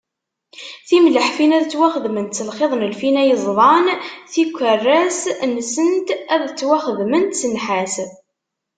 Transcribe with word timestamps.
Timleḥfin 0.87 1.55
ad 1.57 1.63
ttwaxedment 1.65 2.37
s 2.37 2.39
lxiḍ 2.49 2.71
n 2.75 2.87
lfina 2.93 3.23
yeẓdan, 3.25 3.85
tikerras-nsent 4.31 6.07
ad 6.33 6.41
ttwaxedment 6.47 7.37
s 7.39 7.43
nnḥas. 7.51 7.95